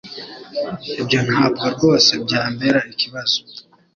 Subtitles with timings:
[1.01, 3.39] Ibyo ntabwo rwose byambera ikibazo